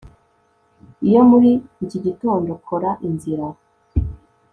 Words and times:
iyo 1.07 1.21
muri 1.29 1.51
iki 1.83 1.97
gitondo 2.05 2.51
kora 2.67 2.91
inzira 3.07 3.45